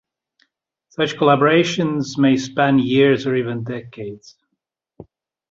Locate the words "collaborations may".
1.15-2.35